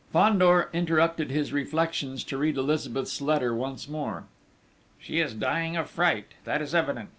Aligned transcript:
Fandor 0.11 0.71
interrupted 0.73 1.29
his 1.29 1.53
reflections 1.53 2.23
to 2.23 2.35
read 2.39 2.57
Elizabeth's 2.57 3.21
letter 3.21 3.53
once 3.53 3.87
more. 3.87 4.23
"She 4.97 5.19
is 5.19 5.35
dying 5.35 5.77
of 5.77 5.91
fright! 5.91 6.31
That 6.43 6.59
is 6.59 6.73
evident!... 6.73 7.09